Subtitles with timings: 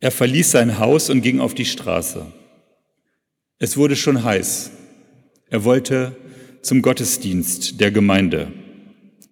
[0.00, 2.26] Er verließ sein Haus und ging auf die Straße.
[3.58, 4.70] Es wurde schon heiß.
[5.50, 6.16] Er wollte
[6.62, 8.52] zum Gottesdienst der Gemeinde.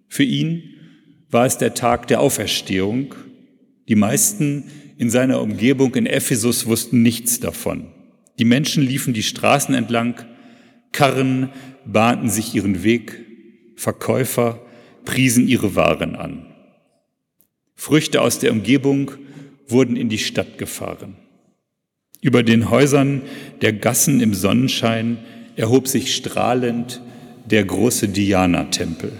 [0.08, 0.62] Für ihn
[1.30, 3.14] war es der Tag der Auferstehung.
[3.88, 4.64] Die meisten
[4.98, 7.92] in seiner Umgebung in Ephesus wussten nichts davon.
[8.38, 10.24] Die Menschen liefen die Straßen entlang,
[10.92, 11.50] Karren
[11.84, 13.24] bahnten sich ihren Weg,
[13.76, 14.60] Verkäufer
[15.04, 16.46] priesen ihre Waren an.
[17.74, 19.12] Früchte aus der Umgebung
[19.68, 21.16] wurden in die Stadt gefahren.
[22.20, 23.22] Über den Häusern
[23.60, 25.18] der Gassen im Sonnenschein
[25.56, 27.00] erhob sich strahlend
[27.44, 29.12] der große Diana-Tempel.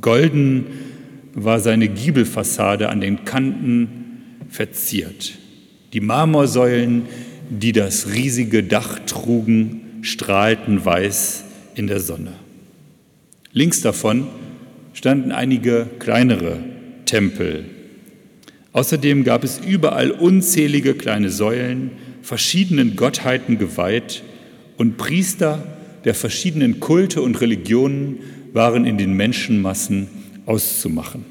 [0.00, 0.66] Golden
[1.34, 5.38] war seine Giebelfassade an den Kanten verziert.
[5.92, 7.06] Die Marmorsäulen,
[7.48, 12.32] die das riesige Dach trugen, strahlten weiß in der Sonne.
[13.52, 14.26] Links davon
[14.92, 16.58] standen einige kleinere
[17.06, 17.64] Tempel.
[18.78, 21.90] Außerdem gab es überall unzählige kleine Säulen,
[22.22, 24.22] verschiedenen Gottheiten geweiht
[24.76, 25.66] und Priester
[26.04, 28.20] der verschiedenen Kulte und Religionen
[28.52, 30.06] waren in den Menschenmassen
[30.46, 31.24] auszumachen.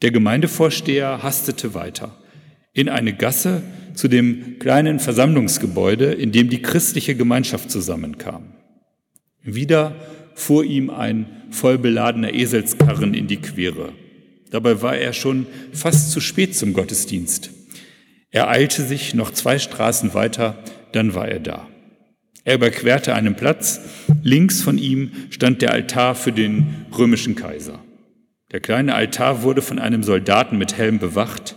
[0.00, 2.16] Der Gemeindevorsteher hastete weiter
[2.72, 3.60] in eine Gasse
[3.92, 8.44] zu dem kleinen Versammlungsgebäude, in dem die christliche Gemeinschaft zusammenkam.
[9.42, 9.94] Wieder
[10.34, 13.92] fuhr ihm ein vollbeladener Eselskarren in die Quere.
[14.50, 17.50] Dabei war er schon fast zu spät zum Gottesdienst.
[18.30, 20.58] Er eilte sich noch zwei Straßen weiter,
[20.92, 21.68] dann war er da.
[22.44, 23.80] Er überquerte einen Platz,
[24.22, 27.80] links von ihm stand der Altar für den römischen Kaiser.
[28.52, 31.56] Der kleine Altar wurde von einem Soldaten mit Helm bewacht.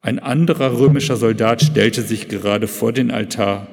[0.00, 3.68] Ein anderer römischer Soldat stellte sich gerade vor den Altar,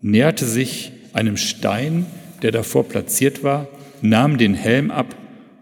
[0.00, 2.06] näherte sich einem Stein,
[2.42, 3.66] der davor platziert war,
[4.02, 5.14] nahm den Helm ab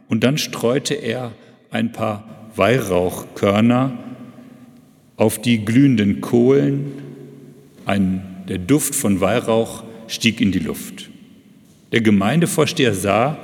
[0.08, 1.32] und dann streute er
[1.70, 2.24] ein paar
[2.56, 3.98] Weihrauchkörner
[5.16, 6.92] auf die glühenden Kohlen.
[7.86, 11.10] Ein, der Duft von Weihrauch stieg in die Luft.
[11.92, 13.38] Der Gemeindevorsteher sah,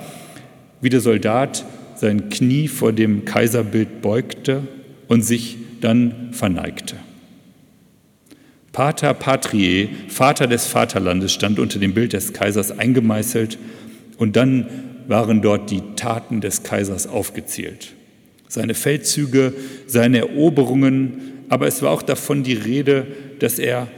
[0.80, 1.64] wie der Soldat
[1.94, 4.62] sein Knie vor dem Kaiserbild beugte
[5.08, 6.96] und sich dann verneigte.
[8.72, 13.58] Pater Patriae, Vater des Vaterlandes, stand unter dem Bild des Kaisers eingemeißelt
[14.18, 14.66] und dann
[15.08, 17.94] waren dort die Taten des Kaisers aufgezählt.
[18.46, 19.54] Seine Feldzüge,
[19.86, 23.06] seine Eroberungen, aber es war auch davon die Rede,
[23.40, 23.88] dass er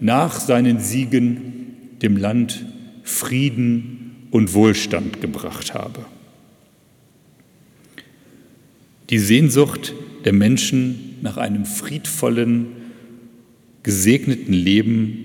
[0.00, 2.64] nach seinen Siegen dem Land
[3.02, 6.04] Frieden und Wohlstand gebracht habe.
[9.10, 12.77] Die Sehnsucht der Menschen nach einem friedvollen,
[13.88, 15.24] gesegneten Leben,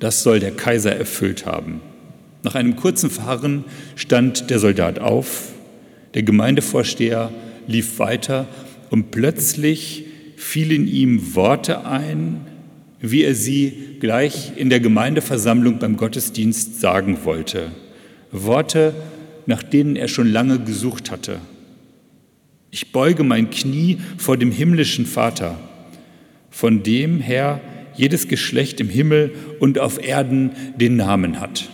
[0.00, 1.82] das soll der Kaiser erfüllt haben.
[2.42, 3.66] Nach einem kurzen Fahren
[3.96, 5.50] stand der Soldat auf,
[6.14, 7.30] der Gemeindevorsteher
[7.66, 8.48] lief weiter
[8.88, 12.40] und plötzlich fielen ihm Worte ein,
[12.98, 17.72] wie er sie gleich in der Gemeindeversammlung beim Gottesdienst sagen wollte.
[18.30, 18.94] Worte,
[19.44, 21.40] nach denen er schon lange gesucht hatte.
[22.70, 25.58] Ich beuge mein Knie vor dem himmlischen Vater,
[26.48, 27.60] von dem her
[27.94, 31.68] jedes Geschlecht im Himmel und auf Erden den Namen hat.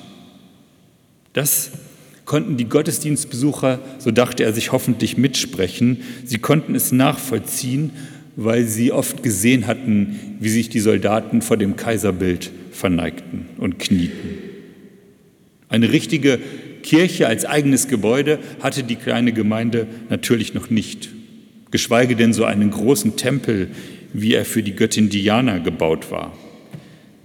[1.32, 1.70] Das
[2.24, 6.02] konnten die Gottesdienstbesucher, so dachte er sich hoffentlich, mitsprechen.
[6.24, 7.90] Sie konnten es nachvollziehen,
[8.36, 14.38] weil sie oft gesehen hatten, wie sich die Soldaten vor dem Kaiserbild verneigten und knieten.
[15.68, 16.38] Eine richtige
[16.82, 21.08] Kirche als eigenes Gebäude hatte die kleine Gemeinde natürlich noch nicht,
[21.70, 23.68] geschweige denn so einen großen Tempel,
[24.12, 26.32] wie er für die Göttin Diana gebaut war.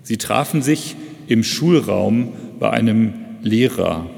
[0.03, 0.95] Sie trafen sich
[1.27, 4.09] im Schulraum bei einem Lehrer.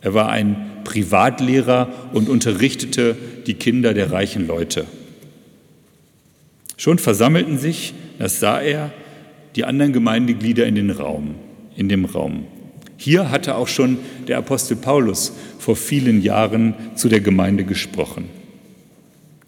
[0.00, 4.86] Er war ein Privatlehrer und unterrichtete die Kinder der reichen Leute.
[6.76, 8.92] Schon versammelten sich, das sah er,
[9.56, 11.36] die anderen Gemeindeglieder in den Raum,
[11.76, 12.44] in dem Raum.
[12.96, 18.28] Hier hatte auch schon der Apostel Paulus vor vielen Jahren zu der Gemeinde gesprochen.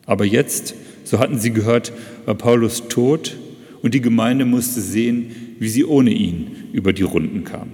[0.04, 1.92] Aber jetzt, so hatten sie gehört,
[2.26, 3.36] war Paulus tot
[3.82, 7.68] und die Gemeinde musste sehen, wie sie ohne ihn über die Runden kam.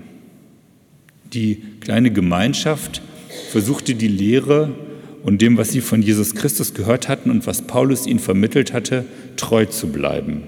[1.32, 3.02] Die kleine Gemeinschaft
[3.50, 4.74] versuchte die Lehre
[5.22, 9.04] und dem, was sie von Jesus Christus gehört hatten und was Paulus ihnen vermittelt hatte,
[9.36, 10.42] treu zu bleiben.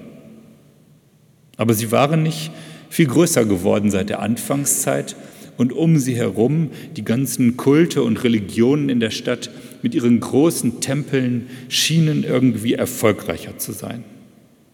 [1.57, 2.51] Aber sie waren nicht
[2.89, 5.15] viel größer geworden seit der Anfangszeit
[5.57, 9.49] und um sie herum die ganzen Kulte und Religionen in der Stadt
[9.85, 14.03] mit ihren großen Tempeln schienen irgendwie erfolgreicher zu sein.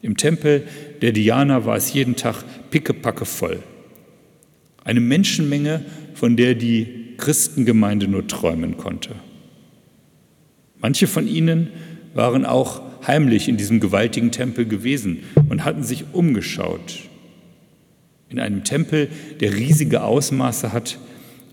[0.02, 0.63] Im Tempel
[1.02, 3.60] der Diana war es jeden Tag pickepacke voll.
[4.86, 9.10] Eine Menschenmenge, von der die Christengemeinde nur träumen konnte.
[10.80, 11.72] Manche von ihnen
[12.14, 17.00] waren auch heimlich in diesem gewaltigen Tempel gewesen und hatten sich umgeschaut.
[18.30, 19.10] In einem Tempel,
[19.42, 21.00] der riesige Ausmaße hat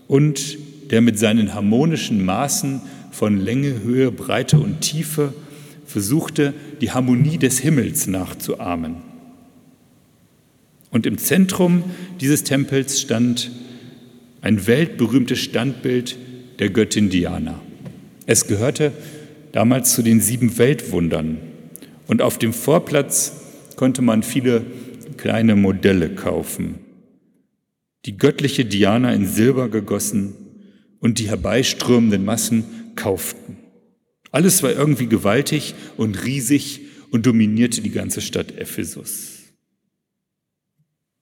[0.07, 0.57] und
[0.91, 5.33] der mit seinen harmonischen Maßen von Länge, Höhe, Breite und Tiefe
[5.85, 8.97] versuchte, die Harmonie des Himmels nachzuahmen.
[10.91, 11.83] Und im Zentrum
[12.19, 13.51] dieses Tempels stand
[14.41, 16.17] ein weltberühmtes Standbild
[16.59, 17.59] der Göttin Diana.
[18.25, 18.91] Es gehörte
[19.51, 21.39] damals zu den sieben Weltwundern.
[22.07, 23.33] Und auf dem Vorplatz
[23.75, 24.65] konnte man viele
[25.17, 26.75] kleine Modelle kaufen.
[28.05, 30.33] Die göttliche Diana in Silber gegossen
[30.99, 32.63] und die herbeiströmenden Massen
[32.99, 33.57] kauften.
[34.31, 36.81] Alles war irgendwie gewaltig und riesig
[37.11, 39.39] und dominierte die ganze Stadt Ephesus.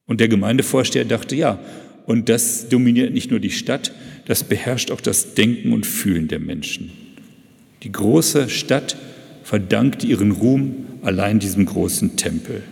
[0.05, 1.59] Und der Gemeindevorsteher dachte, ja,
[2.05, 3.93] und das dominiert nicht nur die Stadt,
[4.25, 6.91] das beherrscht auch das Denken und Fühlen der Menschen.
[7.83, 8.97] Die große Stadt
[9.43, 12.63] verdankt ihren Ruhm allein diesem großen Tempel.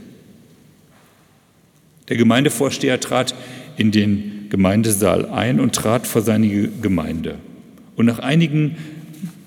[2.10, 3.36] Der Gemeindevorsteher trat
[3.78, 7.36] in den Gemeindesaal ein und trat vor seine Gemeinde.
[7.96, 8.78] Und nach einigen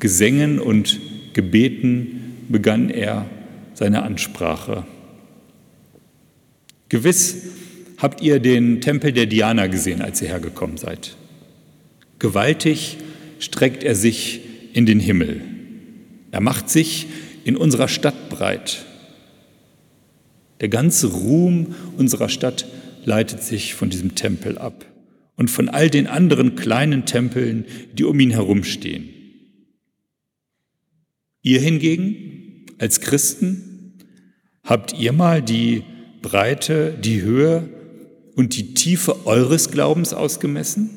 [0.00, 1.00] Gesängen und
[1.32, 3.26] Gebeten begann er
[3.74, 4.84] seine Ansprache.
[6.88, 7.36] Gewiss
[7.98, 11.16] habt ihr den Tempel der Diana gesehen, als ihr hergekommen seid.
[12.18, 12.96] Gewaltig
[13.38, 14.40] streckt er sich
[14.72, 15.40] in den Himmel.
[16.30, 17.06] Er macht sich
[17.44, 18.84] in unserer Stadt breit.
[20.60, 22.66] Der ganze Ruhm unserer Stadt
[23.04, 24.84] leitet sich von diesem Tempel ab
[25.36, 29.08] und von all den anderen kleinen Tempeln, die um ihn herumstehen.
[31.42, 33.94] Ihr hingegen, als Christen,
[34.62, 35.84] habt ihr mal die
[36.22, 37.68] Breite, die Höhe
[38.34, 40.90] und die Tiefe eures Glaubens ausgemessen?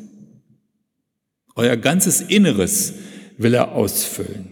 [1.55, 2.93] Euer ganzes Inneres
[3.38, 4.49] will er ausfüllen.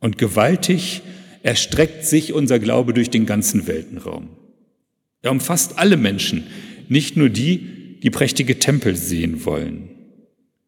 [0.00, 1.02] Und gewaltig
[1.42, 4.28] erstreckt sich unser Glaube durch den ganzen Weltenraum.
[5.22, 6.44] Er umfasst alle Menschen,
[6.88, 9.88] nicht nur die, die prächtige Tempel sehen wollen.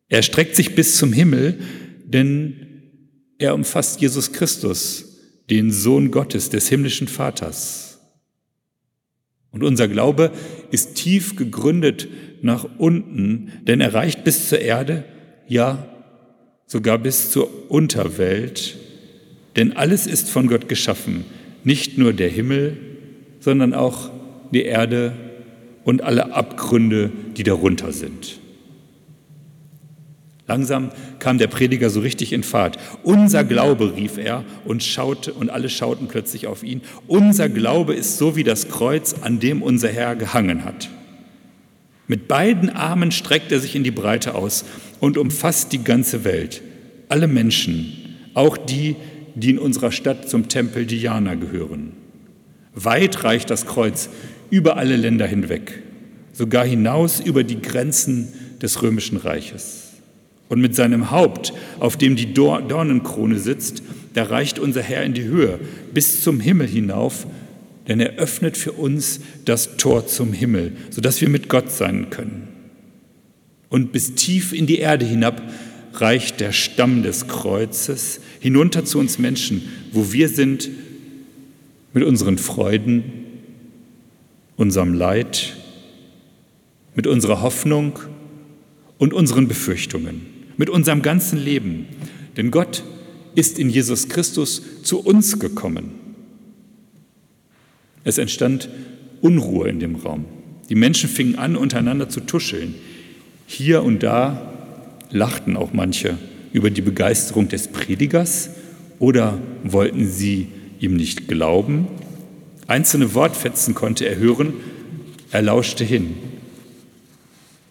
[0.08, 1.58] Er streckt sich bis zum Himmel,
[2.05, 2.77] denn
[3.38, 5.05] er umfasst Jesus Christus,
[5.49, 7.99] den Sohn Gottes, des himmlischen Vaters.
[9.50, 10.32] Und unser Glaube
[10.70, 12.08] ist tief gegründet
[12.43, 15.05] nach unten, denn er reicht bis zur Erde,
[15.46, 15.88] ja
[16.67, 18.76] sogar bis zur Unterwelt.
[19.56, 21.25] Denn alles ist von Gott geschaffen,
[21.64, 22.76] nicht nur der Himmel,
[23.40, 24.11] sondern auch
[24.52, 25.14] die Erde
[25.85, 28.38] und alle Abgründe, die darunter sind.
[30.49, 32.79] Langsam kam der Prediger so richtig in Fahrt.
[33.03, 36.81] Unser Glaube, rief er und schaute, und alle schauten plötzlich auf ihn.
[37.06, 40.89] Unser Glaube ist so wie das Kreuz, an dem unser Herr gehangen hat.
[42.06, 44.65] Mit beiden Armen streckt er sich in die Breite aus
[45.00, 46.62] und umfasst die ganze Welt.
[47.11, 48.97] Alle Menschen, auch die,
[49.35, 51.93] die in unserer Stadt zum Tempel Diana gehören.
[52.75, 54.09] Weit reicht das Kreuz
[54.49, 55.83] über alle Länder hinweg,
[56.33, 59.88] sogar hinaus über die Grenzen des römischen Reiches.
[60.49, 63.83] Und mit seinem Haupt, auf dem die Dornenkrone sitzt,
[64.15, 65.61] da reicht unser Herr in die Höhe,
[65.93, 67.27] bis zum Himmel hinauf,
[67.87, 72.49] denn er öffnet für uns das Tor zum Himmel, sodass wir mit Gott sein können.
[73.69, 75.43] Und bis tief in die Erde hinab
[75.95, 79.62] reicht der Stamm des Kreuzes hinunter zu uns Menschen,
[79.93, 80.71] wo wir sind
[81.93, 83.05] mit unseren Freuden,
[84.57, 85.57] unserem Leid,
[86.95, 87.99] mit unserer Hoffnung
[88.99, 91.87] und unseren Befürchtungen mit unserem ganzen Leben.
[92.37, 92.83] Denn Gott
[93.35, 95.93] ist in Jesus Christus zu uns gekommen.
[98.05, 98.69] Es entstand
[99.23, 100.27] Unruhe in dem Raum.
[100.69, 102.75] Die Menschen fingen an, untereinander zu tuscheln.
[103.47, 104.53] Hier und da
[105.11, 106.19] lachten auch manche
[106.53, 108.50] über die Begeisterung des Predigers
[108.99, 110.49] oder wollten sie
[110.81, 111.87] ihm nicht glauben.
[112.67, 114.55] Einzelne Wortfetzen konnte er hören,
[115.31, 116.17] er lauschte hin.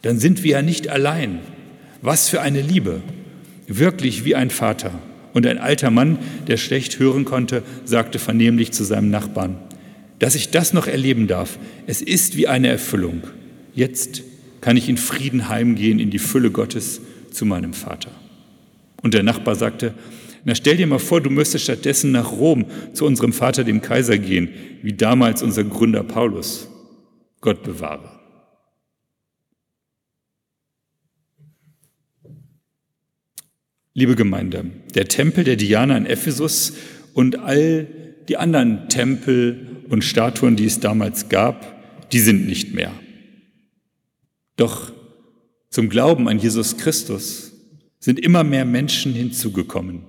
[0.01, 1.39] Dann sind wir ja nicht allein.
[2.01, 3.01] Was für eine Liebe,
[3.67, 4.91] wirklich wie ein Vater.
[5.33, 9.57] Und ein alter Mann, der schlecht hören konnte, sagte vernehmlich zu seinem Nachbarn,
[10.19, 13.21] dass ich das noch erleben darf, es ist wie eine Erfüllung.
[13.75, 14.23] Jetzt
[14.61, 17.01] kann ich in Frieden heimgehen in die Fülle Gottes
[17.31, 18.09] zu meinem Vater.
[19.03, 19.93] Und der Nachbar sagte,
[20.43, 24.17] na stell dir mal vor, du müsstest stattdessen nach Rom zu unserem Vater, dem Kaiser,
[24.17, 24.49] gehen,
[24.81, 26.67] wie damals unser Gründer Paulus.
[27.41, 28.16] Gott bewahre.
[33.99, 36.73] Liebe Gemeinde, der Tempel der Diana in Ephesus
[37.15, 37.87] und all
[38.29, 42.91] die anderen Tempel und Statuen, die es damals gab, die sind nicht mehr.
[44.55, 44.91] Doch
[45.71, 47.53] zum Glauben an Jesus Christus
[47.97, 50.03] sind immer mehr Menschen hinzugekommen,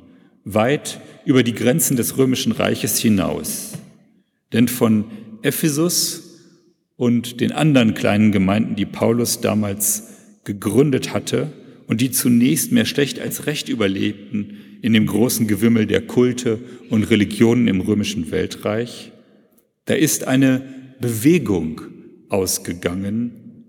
[0.45, 3.73] weit über die Grenzen des römischen Reiches hinaus.
[4.53, 5.07] Denn von
[5.41, 6.25] Ephesus
[6.97, 10.09] und den anderen kleinen Gemeinden, die Paulus damals
[10.45, 11.55] gegründet hatte
[11.89, 17.05] und die zunächst mehr schlecht als recht überlebten in dem großen Gewimmel der Kulte und
[17.05, 19.11] Religionen im römischen Weltreich,
[19.87, 20.63] da ist eine
[21.01, 21.81] Bewegung
[22.29, 23.65] ausgegangen,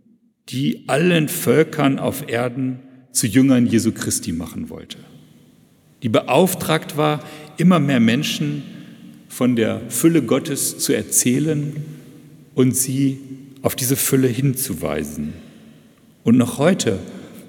[0.49, 2.79] die allen Völkern auf Erden
[3.11, 4.97] zu Jüngern Jesu Christi machen wollte.
[6.03, 7.23] Die beauftragt war,
[7.57, 8.63] immer mehr Menschen
[9.29, 11.73] von der Fülle Gottes zu erzählen
[12.53, 13.17] und sie
[13.61, 15.33] auf diese Fülle hinzuweisen.
[16.23, 16.99] Und noch heute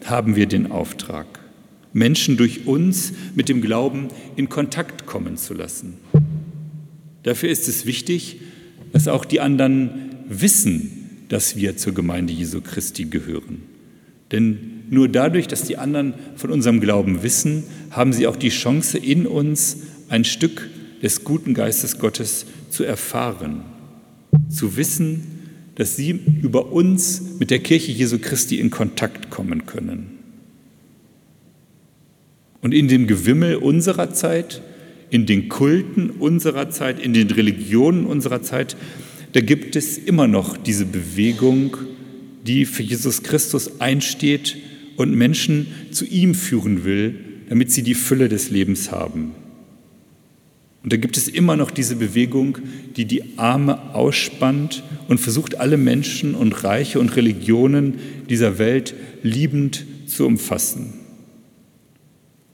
[0.05, 1.27] haben wir den Auftrag,
[1.93, 5.95] Menschen durch uns mit dem Glauben in Kontakt kommen zu lassen.
[7.23, 8.41] Dafür ist es wichtig,
[8.93, 9.91] dass auch die anderen
[10.29, 13.63] wissen, dass wir zur Gemeinde Jesu Christi gehören.
[14.33, 18.99] Denn nur dadurch, dass die anderen von unserem Glauben wissen, haben sie auch die Chance,
[18.99, 19.79] in uns
[20.09, 20.69] ein Stück
[21.03, 23.63] des guten Geistes Gottes zu erfahren,
[24.49, 25.40] zu wissen,
[25.81, 30.19] dass sie über uns mit der Kirche Jesu Christi in Kontakt kommen können.
[32.61, 34.61] Und in dem Gewimmel unserer Zeit,
[35.09, 38.77] in den Kulten unserer Zeit, in den Religionen unserer Zeit,
[39.33, 41.79] da gibt es immer noch diese Bewegung,
[42.47, 44.59] die für Jesus Christus einsteht
[44.97, 47.15] und Menschen zu ihm führen will,
[47.49, 49.33] damit sie die Fülle des Lebens haben.
[50.83, 52.59] Und da gibt es immer noch diese Bewegung,
[52.97, 57.99] die die Arme ausspannt und versucht, alle Menschen und Reiche und Religionen
[58.31, 60.95] dieser Welt liebend zu umfassen.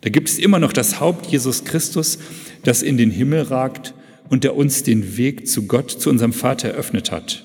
[0.00, 2.18] Da gibt es immer noch das Haupt Jesus Christus,
[2.64, 3.94] das in den Himmel ragt
[4.28, 7.44] und der uns den Weg zu Gott, zu unserem Vater eröffnet hat.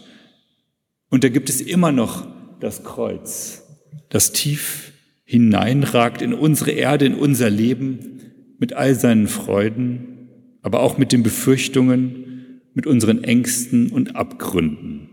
[1.10, 2.26] Und da gibt es immer noch
[2.60, 3.64] das Kreuz,
[4.10, 4.92] das tief
[5.26, 8.20] hineinragt in unsere Erde, in unser Leben,
[8.60, 10.21] mit all seinen Freuden,
[10.62, 15.10] aber auch mit den Befürchtungen, mit unseren Ängsten und Abgründen.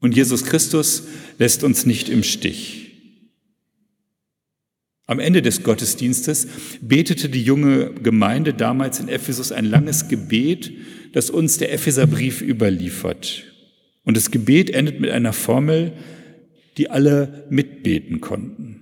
[0.00, 1.04] Und Jesus Christus
[1.38, 2.80] lässt uns nicht im Stich.
[5.06, 6.46] Am Ende des Gottesdienstes
[6.80, 10.72] betete die junge Gemeinde damals in Ephesus ein langes Gebet,
[11.12, 13.44] das uns der Epheserbrief überliefert.
[14.04, 15.92] Und das Gebet endet mit einer Formel,
[16.76, 18.79] die alle mitbeten konnten.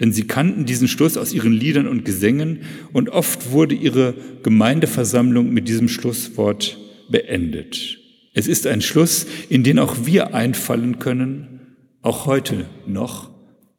[0.00, 2.60] Denn sie kannten diesen Schluss aus ihren Liedern und Gesängen
[2.92, 6.78] und oft wurde ihre Gemeindeversammlung mit diesem Schlusswort
[7.10, 7.98] beendet.
[8.32, 11.60] Es ist ein Schluss, in den auch wir einfallen können,
[12.00, 13.30] auch heute noch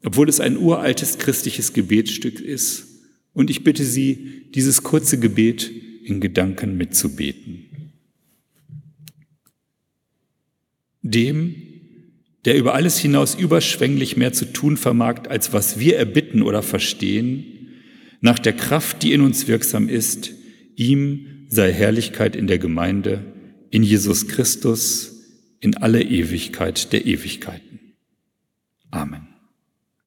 [0.04, 2.88] obwohl es ein uraltes christliches Gebetsstück ist.
[3.34, 5.72] Und ich bitte Sie, dieses kurze Gebet
[6.04, 7.94] in Gedanken mitzubeten.
[11.02, 11.56] Dem,
[12.46, 17.46] der über alles hinaus überschwänglich mehr zu tun vermag, als was wir erbitten oder verstehen,
[18.20, 20.32] nach der Kraft, die in uns wirksam ist,
[20.76, 23.34] ihm sei Herrlichkeit in der Gemeinde,
[23.72, 25.22] in Jesus Christus,
[25.60, 27.80] in alle Ewigkeit der Ewigkeiten.
[28.90, 29.31] Amen.